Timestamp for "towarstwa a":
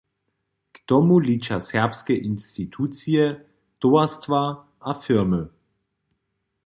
3.85-4.97